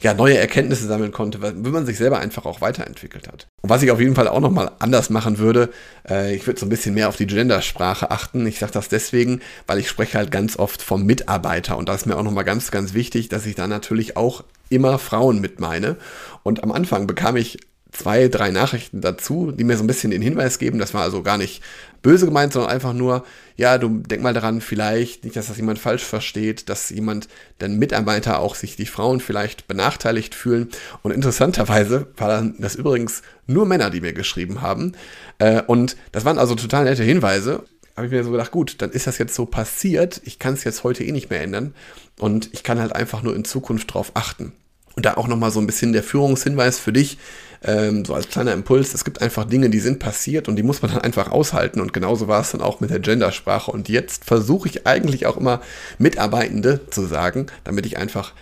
ja, 0.00 0.14
neue 0.14 0.38
Erkenntnisse 0.38 0.86
sammeln 0.86 1.12
konnte, 1.12 1.42
wenn 1.42 1.72
man 1.72 1.86
sich 1.86 1.98
selber 1.98 2.18
einfach 2.18 2.44
auch 2.44 2.60
weiterentwickelt 2.60 3.28
hat. 3.28 3.48
Und 3.62 3.70
was 3.70 3.82
ich 3.82 3.90
auf 3.90 4.00
jeden 4.00 4.14
Fall 4.14 4.28
auch 4.28 4.40
nochmal 4.40 4.70
anders 4.78 5.10
machen 5.10 5.38
würde, 5.38 5.70
äh, 6.08 6.34
ich 6.34 6.46
würde 6.46 6.60
so 6.60 6.66
ein 6.66 6.68
bisschen 6.68 6.94
mehr 6.94 7.08
auf 7.08 7.16
die 7.16 7.26
Gendersprache 7.26 8.10
achten. 8.10 8.46
Ich 8.46 8.58
sage 8.58 8.72
das 8.72 8.88
deswegen, 8.88 9.40
weil 9.66 9.78
ich 9.78 9.88
spreche 9.88 10.18
halt 10.18 10.30
ganz 10.30 10.58
oft 10.58 10.82
vom 10.82 11.04
Mitarbeiter 11.04 11.76
und 11.76 11.88
da 11.88 11.94
ist 11.94 12.06
mir 12.06 12.16
auch 12.16 12.22
nochmal 12.22 12.44
ganz, 12.44 12.70
ganz 12.70 12.94
wichtig, 12.94 13.28
dass 13.28 13.46
ich 13.46 13.56
da 13.56 13.66
natürlich 13.66 14.16
auch 14.16 14.44
immer 14.68 14.98
Frauen 14.98 15.40
mit 15.40 15.58
meine. 15.58 15.96
Und 16.44 16.62
am 16.62 16.70
Anfang 16.70 17.06
bekam 17.06 17.36
ich 17.36 17.58
zwei, 17.98 18.28
drei 18.28 18.50
Nachrichten 18.50 19.00
dazu, 19.00 19.52
die 19.52 19.64
mir 19.64 19.76
so 19.76 19.82
ein 19.82 19.88
bisschen 19.88 20.12
den 20.12 20.22
Hinweis 20.22 20.58
geben. 20.58 20.78
Das 20.78 20.94
war 20.94 21.02
also 21.02 21.22
gar 21.22 21.36
nicht 21.36 21.62
böse 22.00 22.26
gemeint, 22.26 22.52
sondern 22.52 22.70
einfach 22.70 22.92
nur, 22.92 23.24
ja, 23.56 23.76
du 23.76 23.88
denk 23.88 24.22
mal 24.22 24.32
daran, 24.32 24.60
vielleicht, 24.60 25.24
nicht, 25.24 25.36
dass 25.36 25.48
das 25.48 25.56
jemand 25.56 25.80
falsch 25.80 26.04
versteht, 26.04 26.68
dass 26.68 26.90
jemand, 26.90 27.28
dann 27.58 27.78
Mitarbeiter 27.78 28.38
auch 28.38 28.54
sich 28.54 28.76
die 28.76 28.86
Frauen 28.86 29.20
vielleicht 29.20 29.66
benachteiligt 29.66 30.34
fühlen. 30.34 30.68
Und 31.02 31.10
interessanterweise 31.10 32.06
waren 32.16 32.54
das 32.58 32.76
übrigens 32.76 33.22
nur 33.48 33.66
Männer, 33.66 33.90
die 33.90 34.00
mir 34.00 34.12
geschrieben 34.12 34.62
haben. 34.62 34.92
Äh, 35.38 35.62
und 35.62 35.96
das 36.12 36.24
waren 36.24 36.38
also 36.38 36.54
total 36.54 36.84
nette 36.84 37.02
Hinweise 37.02 37.64
habe 37.96 38.06
ich 38.06 38.12
mir 38.12 38.22
so 38.22 38.30
gedacht, 38.30 38.52
gut, 38.52 38.76
dann 38.78 38.92
ist 38.92 39.08
das 39.08 39.18
jetzt 39.18 39.34
so 39.34 39.44
passiert. 39.44 40.20
Ich 40.24 40.38
kann 40.38 40.54
es 40.54 40.62
jetzt 40.62 40.84
heute 40.84 41.02
eh 41.02 41.10
nicht 41.10 41.30
mehr 41.30 41.42
ändern. 41.42 41.74
Und 42.20 42.48
ich 42.52 42.62
kann 42.62 42.78
halt 42.78 42.94
einfach 42.94 43.24
nur 43.24 43.34
in 43.34 43.44
Zukunft 43.44 43.92
drauf 43.92 44.12
achten. 44.14 44.52
Und 44.98 45.06
da 45.06 45.14
auch 45.14 45.28
nochmal 45.28 45.52
so 45.52 45.60
ein 45.60 45.66
bisschen 45.68 45.92
der 45.92 46.02
Führungshinweis 46.02 46.80
für 46.80 46.92
dich, 46.92 47.18
ähm, 47.62 48.04
so 48.04 48.14
als 48.14 48.30
kleiner 48.30 48.52
Impuls. 48.52 48.94
Es 48.94 49.04
gibt 49.04 49.22
einfach 49.22 49.44
Dinge, 49.44 49.70
die 49.70 49.78
sind 49.78 50.00
passiert 50.00 50.48
und 50.48 50.56
die 50.56 50.64
muss 50.64 50.82
man 50.82 50.90
dann 50.90 51.02
einfach 51.02 51.30
aushalten. 51.30 51.80
Und 51.80 51.92
genauso 51.92 52.26
war 52.26 52.40
es 52.40 52.50
dann 52.50 52.60
auch 52.60 52.80
mit 52.80 52.90
der 52.90 52.98
Gendersprache. 52.98 53.70
Und 53.70 53.88
jetzt 53.88 54.24
versuche 54.24 54.68
ich 54.68 54.88
eigentlich 54.88 55.26
auch 55.26 55.36
immer 55.36 55.60
Mitarbeitende 55.98 56.80
zu 56.90 57.06
sagen, 57.06 57.46
damit 57.62 57.86
ich 57.86 57.96
einfach 57.96 58.32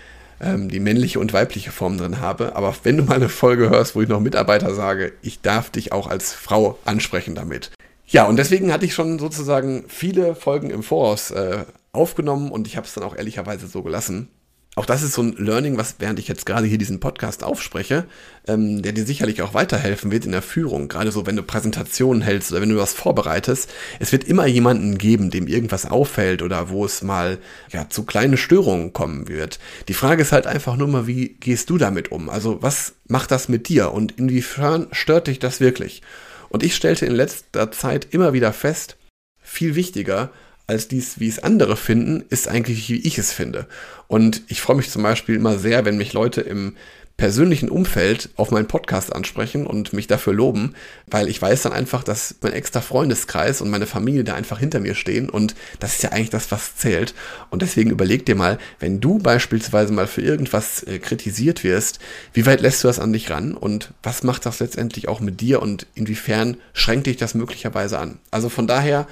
ähm, 0.40 0.70
die 0.70 0.80
männliche 0.80 1.20
und 1.20 1.34
weibliche 1.34 1.72
Form 1.72 1.98
drin 1.98 2.20
habe. 2.20 2.56
Aber 2.56 2.74
wenn 2.84 2.96
du 2.96 3.02
mal 3.02 3.16
eine 3.16 3.28
Folge 3.28 3.68
hörst, 3.68 3.94
wo 3.94 4.00
ich 4.00 4.08
noch 4.08 4.20
Mitarbeiter 4.20 4.74
sage, 4.74 5.12
ich 5.20 5.42
darf 5.42 5.68
dich 5.68 5.92
auch 5.92 6.06
als 6.06 6.32
Frau 6.32 6.78
ansprechen 6.86 7.34
damit. 7.34 7.70
Ja, 8.06 8.24
und 8.24 8.36
deswegen 8.36 8.72
hatte 8.72 8.86
ich 8.86 8.94
schon 8.94 9.18
sozusagen 9.18 9.84
viele 9.88 10.34
Folgen 10.34 10.70
im 10.70 10.82
Voraus 10.82 11.32
äh, 11.32 11.66
aufgenommen 11.92 12.50
und 12.50 12.66
ich 12.66 12.78
habe 12.78 12.86
es 12.86 12.94
dann 12.94 13.04
auch 13.04 13.14
ehrlicherweise 13.14 13.66
so 13.66 13.82
gelassen. 13.82 14.30
Auch 14.78 14.84
das 14.84 15.02
ist 15.02 15.14
so 15.14 15.22
ein 15.22 15.32
Learning, 15.38 15.78
was 15.78 15.96
während 16.00 16.18
ich 16.18 16.28
jetzt 16.28 16.44
gerade 16.44 16.66
hier 16.66 16.76
diesen 16.76 17.00
Podcast 17.00 17.42
aufspreche, 17.42 18.04
ähm, 18.46 18.82
der 18.82 18.92
dir 18.92 19.06
sicherlich 19.06 19.40
auch 19.40 19.54
weiterhelfen 19.54 20.10
wird 20.10 20.26
in 20.26 20.32
der 20.32 20.42
Führung. 20.42 20.88
Gerade 20.88 21.10
so, 21.10 21.24
wenn 21.24 21.34
du 21.34 21.42
Präsentationen 21.42 22.20
hältst 22.20 22.52
oder 22.52 22.60
wenn 22.60 22.68
du 22.68 22.76
was 22.76 22.92
vorbereitest. 22.92 23.72
Es 24.00 24.12
wird 24.12 24.24
immer 24.24 24.46
jemanden 24.46 24.98
geben, 24.98 25.30
dem 25.30 25.46
irgendwas 25.46 25.86
auffällt 25.86 26.42
oder 26.42 26.68
wo 26.68 26.84
es 26.84 27.00
mal 27.00 27.38
ja, 27.72 27.88
zu 27.88 28.04
kleinen 28.04 28.36
Störungen 28.36 28.92
kommen 28.92 29.28
wird. 29.28 29.60
Die 29.88 29.94
Frage 29.94 30.20
ist 30.20 30.32
halt 30.32 30.46
einfach 30.46 30.76
nur 30.76 30.88
mal, 30.88 31.06
wie 31.06 31.30
gehst 31.40 31.70
du 31.70 31.78
damit 31.78 32.12
um? 32.12 32.28
Also 32.28 32.62
was 32.62 32.96
macht 33.08 33.30
das 33.30 33.48
mit 33.48 33.70
dir 33.70 33.92
und 33.92 34.18
inwiefern 34.18 34.88
stört 34.92 35.28
dich 35.28 35.38
das 35.38 35.58
wirklich? 35.58 36.02
Und 36.50 36.62
ich 36.62 36.76
stellte 36.76 37.06
in 37.06 37.14
letzter 37.14 37.72
Zeit 37.72 38.08
immer 38.10 38.34
wieder 38.34 38.52
fest, 38.52 38.98
viel 39.40 39.74
wichtiger 39.74 40.32
als 40.66 40.88
dies, 40.88 41.20
wie 41.20 41.28
es 41.28 41.38
andere 41.38 41.76
finden, 41.76 42.24
ist 42.28 42.48
eigentlich, 42.48 42.88
wie 42.88 43.06
ich 43.06 43.18
es 43.18 43.32
finde. 43.32 43.66
Und 44.08 44.42
ich 44.48 44.60
freue 44.60 44.76
mich 44.76 44.90
zum 44.90 45.02
Beispiel 45.02 45.36
immer 45.36 45.58
sehr, 45.58 45.84
wenn 45.84 45.96
mich 45.96 46.12
Leute 46.12 46.40
im 46.40 46.76
persönlichen 47.16 47.70
Umfeld 47.70 48.28
auf 48.36 48.50
meinen 48.50 48.68
Podcast 48.68 49.14
ansprechen 49.14 49.66
und 49.66 49.94
mich 49.94 50.06
dafür 50.06 50.34
loben, 50.34 50.74
weil 51.06 51.28
ich 51.28 51.40
weiß 51.40 51.62
dann 51.62 51.72
einfach, 51.72 52.04
dass 52.04 52.34
mein 52.42 52.52
extra 52.52 52.82
Freundeskreis 52.82 53.62
und 53.62 53.70
meine 53.70 53.86
Familie 53.86 54.22
da 54.22 54.34
einfach 54.34 54.58
hinter 54.58 54.80
mir 54.80 54.94
stehen 54.94 55.30
und 55.30 55.54
das 55.80 55.94
ist 55.94 56.02
ja 56.02 56.12
eigentlich 56.12 56.30
das, 56.30 56.50
was 56.52 56.76
zählt. 56.76 57.14
Und 57.48 57.62
deswegen 57.62 57.90
überleg 57.90 58.26
dir 58.26 58.34
mal, 58.34 58.58
wenn 58.80 59.00
du 59.00 59.18
beispielsweise 59.18 59.94
mal 59.94 60.06
für 60.06 60.20
irgendwas 60.20 60.82
äh, 60.82 60.98
kritisiert 60.98 61.64
wirst, 61.64 62.00
wie 62.34 62.44
weit 62.44 62.60
lässt 62.60 62.84
du 62.84 62.88
das 62.88 62.98
an 62.98 63.14
dich 63.14 63.30
ran 63.30 63.54
und 63.54 63.94
was 64.02 64.22
macht 64.22 64.44
das 64.44 64.60
letztendlich 64.60 65.08
auch 65.08 65.20
mit 65.20 65.40
dir 65.40 65.62
und 65.62 65.86
inwiefern 65.94 66.58
schränkt 66.74 67.06
dich 67.06 67.16
das 67.16 67.34
möglicherweise 67.34 67.98
an? 67.98 68.18
Also 68.30 68.50
von 68.50 68.66
daher, 68.66 69.06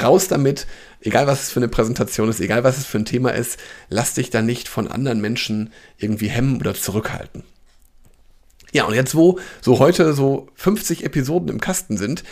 raus 0.00 0.28
damit, 0.28 0.66
egal 1.00 1.26
was 1.26 1.44
es 1.44 1.50
für 1.50 1.60
eine 1.60 1.68
Präsentation 1.68 2.28
ist, 2.28 2.40
egal 2.40 2.64
was 2.64 2.78
es 2.78 2.86
für 2.86 2.98
ein 2.98 3.04
Thema 3.04 3.30
ist, 3.30 3.58
lass 3.88 4.14
dich 4.14 4.30
da 4.30 4.42
nicht 4.42 4.68
von 4.68 4.88
anderen 4.88 5.20
Menschen 5.20 5.72
irgendwie 5.98 6.28
hemmen 6.28 6.60
oder 6.60 6.74
zurückhalten. 6.74 7.44
Ja, 8.72 8.84
und 8.84 8.94
jetzt, 8.94 9.14
wo 9.14 9.38
so 9.60 9.78
heute 9.78 10.14
so 10.14 10.48
50 10.54 11.04
Episoden 11.04 11.48
im 11.48 11.60
Kasten 11.60 11.98
sind, 11.98 12.24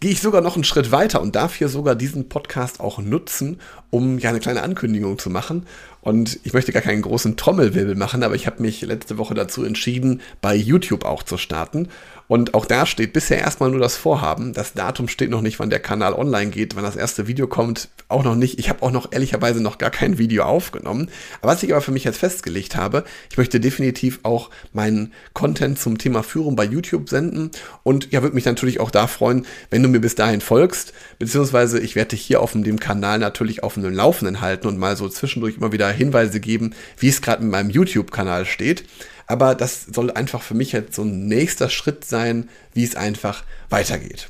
gehe 0.00 0.10
ich 0.10 0.20
sogar 0.20 0.40
noch 0.40 0.54
einen 0.54 0.64
Schritt 0.64 0.92
weiter 0.92 1.20
und 1.20 1.36
darf 1.36 1.54
hier 1.56 1.68
sogar 1.68 1.94
diesen 1.94 2.28
Podcast 2.28 2.80
auch 2.80 2.98
nutzen, 2.98 3.60
um 3.90 4.18
ja 4.18 4.30
eine 4.30 4.40
kleine 4.40 4.62
Ankündigung 4.62 5.18
zu 5.18 5.30
machen. 5.30 5.66
Und 6.06 6.38
ich 6.44 6.52
möchte 6.52 6.70
gar 6.70 6.82
keinen 6.82 7.02
großen 7.02 7.36
Trommelwirbel 7.36 7.96
machen, 7.96 8.22
aber 8.22 8.36
ich 8.36 8.46
habe 8.46 8.62
mich 8.62 8.80
letzte 8.82 9.18
Woche 9.18 9.34
dazu 9.34 9.64
entschieden, 9.64 10.20
bei 10.40 10.54
YouTube 10.54 11.04
auch 11.04 11.24
zu 11.24 11.36
starten. 11.36 11.88
Und 12.28 12.54
auch 12.54 12.64
da 12.64 12.86
steht 12.86 13.12
bisher 13.12 13.38
erstmal 13.38 13.70
nur 13.70 13.80
das 13.80 13.96
Vorhaben. 13.96 14.52
Das 14.52 14.72
Datum 14.72 15.08
steht 15.08 15.30
noch 15.30 15.42
nicht, 15.42 15.58
wann 15.58 15.70
der 15.70 15.80
Kanal 15.80 16.12
online 16.12 16.50
geht, 16.50 16.76
wann 16.76 16.84
das 16.84 16.94
erste 16.94 17.26
Video 17.26 17.48
kommt, 17.48 17.88
auch 18.08 18.22
noch 18.22 18.36
nicht. 18.36 18.60
Ich 18.60 18.68
habe 18.68 18.82
auch 18.82 18.92
noch 18.92 19.12
ehrlicherweise 19.12 19.60
noch 19.60 19.78
gar 19.78 19.90
kein 19.90 20.16
Video 20.18 20.44
aufgenommen. 20.44 21.10
Aber 21.40 21.52
was 21.52 21.62
ich 21.64 21.72
aber 21.72 21.82
für 21.82 21.90
mich 21.90 22.04
jetzt 22.04 22.18
festgelegt 22.18 22.76
habe, 22.76 23.02
ich 23.30 23.36
möchte 23.36 23.58
definitiv 23.58 24.20
auch 24.22 24.50
meinen 24.72 25.12
Content 25.34 25.78
zum 25.78 25.98
Thema 25.98 26.22
Führung 26.22 26.54
bei 26.54 26.64
YouTube 26.64 27.08
senden. 27.08 27.50
Und 27.82 28.12
ja, 28.12 28.22
würde 28.22 28.34
mich 28.34 28.44
natürlich 28.44 28.78
auch 28.78 28.92
da 28.92 29.08
freuen, 29.08 29.44
wenn 29.70 29.82
du 29.86 29.92
mir 29.92 30.00
bis 30.00 30.14
dahin 30.14 30.40
folgst. 30.40 30.92
Beziehungsweise 31.18 31.80
ich 31.80 31.96
werde 31.96 32.10
dich 32.10 32.22
hier 32.22 32.40
auf 32.40 32.52
dem 32.52 32.80
Kanal 32.80 33.18
natürlich 33.18 33.62
auf 33.62 33.74
dem 33.74 33.84
Laufenden 33.84 34.40
halten 34.40 34.66
und 34.66 34.78
mal 34.78 34.96
so 34.96 35.08
zwischendurch 35.08 35.56
immer 35.56 35.72
wieder 35.72 35.90
Hinweise 35.90 36.40
geben, 36.40 36.74
wie 36.98 37.08
es 37.08 37.22
gerade 37.22 37.42
mit 37.42 37.52
meinem 37.52 37.70
YouTube-Kanal 37.70 38.44
steht. 38.44 38.84
Aber 39.26 39.54
das 39.54 39.86
soll 39.86 40.10
einfach 40.10 40.42
für 40.42 40.54
mich 40.54 40.72
jetzt 40.72 40.94
so 40.94 41.02
ein 41.02 41.26
nächster 41.26 41.68
Schritt 41.68 42.04
sein, 42.04 42.48
wie 42.74 42.84
es 42.84 42.94
einfach 42.94 43.44
weitergeht. 43.70 44.28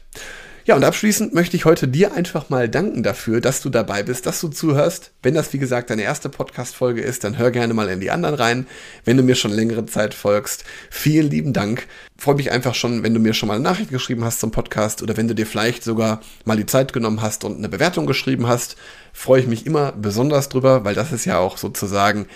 Ja, 0.67 0.75
und 0.75 0.83
abschließend 0.83 1.33
möchte 1.33 1.57
ich 1.57 1.65
heute 1.65 1.87
dir 1.87 2.15
einfach 2.15 2.51
mal 2.51 2.69
danken 2.69 3.05
dafür, 3.05 3.41
dass 3.41 3.61
du 3.61 3.71
dabei 3.71 4.03
bist, 4.03 4.27
dass 4.27 4.41
du 4.41 4.49
zuhörst. 4.49 5.13
Wenn 5.23 5.35
das, 5.35 5.53
wie 5.53 5.59
gesagt, 5.59 5.91
deine 5.91 6.03
erste 6.03 6.29
Podcast-Folge 6.29 7.03
ist, 7.03 7.23
dann 7.23 7.39
hör 7.39 7.53
gerne 7.53 7.73
mal 7.73 7.89
in 7.89 8.01
die 8.01 8.11
anderen 8.11 8.35
rein. 8.35 8.67
Wenn 9.05 9.17
du 9.17 9.23
mir 9.23 9.37
schon 9.37 9.53
längere 9.53 9.87
Zeit 9.87 10.13
folgst, 10.13 10.65
vielen 10.91 11.31
lieben 11.31 11.53
Dank. 11.53 11.87
Freue 12.19 12.35
mich 12.35 12.51
einfach 12.51 12.75
schon, 12.75 13.05
wenn 13.05 13.15
du 13.15 13.21
mir 13.21 13.33
schon 13.33 13.47
mal 13.47 13.55
eine 13.55 13.63
Nachricht 13.63 13.91
geschrieben 13.91 14.25
hast 14.25 14.41
zum 14.41 14.51
Podcast 14.51 15.05
oder 15.05 15.17
wenn 15.17 15.29
du 15.29 15.37
dir 15.37 15.47
vielleicht 15.47 15.85
sogar 15.85 16.21
mal 16.45 16.57
die 16.57 16.67
Zeit 16.67 16.93
genommen 16.93 17.23
hast 17.23 17.45
und 17.45 17.59
eine 17.59 17.69
Bewertung 17.69 18.07
geschrieben 18.07 18.49
hast. 18.49 18.75
Freue 19.13 19.43
ich 19.43 19.47
mich 19.47 19.67
immer 19.67 19.93
besonders 19.93 20.49
drüber, 20.49 20.85
weil 20.85 20.97
das 20.97 21.13
ist 21.13 21.27
ja 21.27 21.39
auch 21.39 21.59
sozusagen 21.59 22.27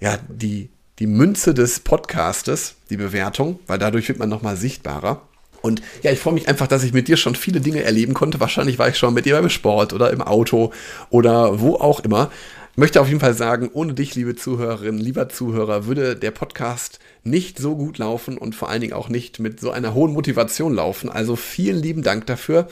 ja 0.00 0.18
die 0.28 0.70
die 1.00 1.06
Münze 1.06 1.52
des 1.52 1.80
Podcastes, 1.80 2.76
die 2.88 2.96
Bewertung, 2.96 3.58
weil 3.66 3.78
dadurch 3.78 4.08
wird 4.08 4.20
man 4.20 4.28
nochmal 4.30 4.56
sichtbarer. 4.56 5.20
Und 5.64 5.80
ja, 6.02 6.12
ich 6.12 6.18
freue 6.18 6.34
mich 6.34 6.46
einfach, 6.46 6.66
dass 6.66 6.84
ich 6.84 6.92
mit 6.92 7.08
dir 7.08 7.16
schon 7.16 7.34
viele 7.34 7.58
Dinge 7.58 7.82
erleben 7.82 8.12
konnte. 8.12 8.38
Wahrscheinlich 8.38 8.78
war 8.78 8.90
ich 8.90 8.98
schon 8.98 9.14
mit 9.14 9.24
dir 9.24 9.34
beim 9.36 9.48
Sport 9.48 9.94
oder 9.94 10.10
im 10.10 10.20
Auto 10.20 10.74
oder 11.08 11.58
wo 11.58 11.76
auch 11.76 12.00
immer. 12.00 12.30
Ich 12.72 12.76
möchte 12.76 13.00
auf 13.00 13.08
jeden 13.08 13.20
Fall 13.20 13.32
sagen, 13.32 13.70
ohne 13.72 13.94
dich, 13.94 14.14
liebe 14.14 14.36
Zuhörerin, 14.36 14.98
lieber 14.98 15.30
Zuhörer, 15.30 15.86
würde 15.86 16.16
der 16.16 16.32
Podcast 16.32 16.98
nicht 17.22 17.58
so 17.58 17.76
gut 17.76 17.96
laufen 17.96 18.36
und 18.36 18.54
vor 18.54 18.68
allen 18.68 18.82
Dingen 18.82 18.92
auch 18.92 19.08
nicht 19.08 19.40
mit 19.40 19.58
so 19.58 19.70
einer 19.70 19.94
hohen 19.94 20.12
Motivation 20.12 20.74
laufen. 20.74 21.08
Also 21.08 21.34
vielen 21.34 21.80
lieben 21.80 22.02
Dank 22.02 22.26
dafür. 22.26 22.68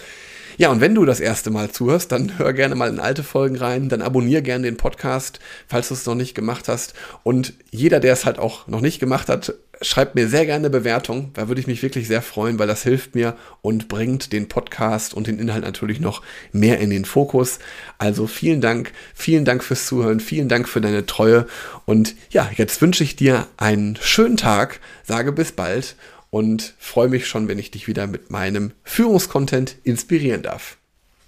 Ja, 0.59 0.71
und 0.71 0.83
wenn 0.83 0.95
du 0.95 1.07
das 1.07 1.21
erste 1.21 1.51
Mal 1.51 1.71
zuhörst, 1.71 2.13
dann 2.13 2.39
hör 2.39 2.53
gerne 2.53 2.75
mal 2.75 2.91
in 2.91 3.01
alte 3.01 3.23
Folgen 3.23 3.57
rein, 3.57 3.89
dann 3.89 4.03
abonniere 4.03 4.43
gerne 4.43 4.65
den 4.65 4.77
Podcast, 4.77 5.41
falls 5.67 5.89
du 5.89 5.95
es 5.95 6.05
noch 6.05 6.15
nicht 6.15 6.35
gemacht 6.35 6.69
hast. 6.69 6.93
Und 7.23 7.55
jeder, 7.71 8.01
der 8.01 8.13
es 8.13 8.27
halt 8.27 8.39
auch 8.39 8.67
noch 8.67 8.83
nicht 8.83 9.01
gemacht 9.01 9.31
hat, 9.31 9.55
schreibt 9.83 10.15
mir 10.15 10.29
sehr 10.29 10.47
gerne 10.47 10.67
eine 10.67 10.71
Bewertung. 10.71 11.31
Da 11.35 11.49
würde 11.49 11.61
ich 11.61 11.67
mich 11.67 11.83
wirklich 11.83 12.09
sehr 12.09 12.23
freuen, 12.23 12.59
weil 12.59 12.67
das 12.67 12.83
hilft 12.83 13.15
mir 13.15 13.37
und 13.61 13.89
bringt 13.89 14.33
den 14.33 14.49
Podcast 14.49 15.15
und 15.15 15.27
den 15.27 15.39
Inhalt 15.39 15.65
natürlich 15.65 16.01
noch 16.01 16.23
mehr 16.53 16.79
in 16.79 16.91
den 16.91 17.05
Fokus. 17.05 17.59
Also 17.99 18.27
vielen 18.27 18.61
Dank, 18.61 18.93
vielen 19.15 19.45
Dank 19.45 19.63
fürs 19.63 19.87
Zuhören, 19.87 20.21
vielen 20.21 20.49
Dank 20.49 20.69
für 20.69 20.81
deine 20.81 21.07
Treue. 21.07 21.47
Und 21.85 22.15
ja, 22.31 22.51
jetzt 22.57 22.81
wünsche 22.81 23.05
ich 23.05 23.17
dir 23.17 23.47
einen 23.57 23.99
schönen 24.01 24.37
Tag, 24.37 24.81
sage 25.05 25.33
bis 25.33 25.53
bald 25.53 25.97
und 26.31 26.75
freue 26.79 27.09
mich 27.09 27.27
schon, 27.27 27.49
wenn 27.49 27.59
ich 27.59 27.71
dich 27.71 27.87
wieder 27.87 28.07
mit 28.07 28.31
meinem 28.31 28.73
Führungskontent 28.85 29.77
inspirieren 29.85 30.43
darf. 30.43 30.79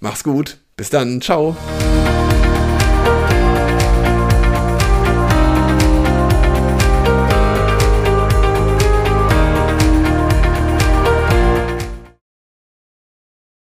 Mach's 0.00 0.24
gut, 0.24 0.58
bis 0.76 0.90
dann, 0.90 1.20
ciao. 1.20 1.56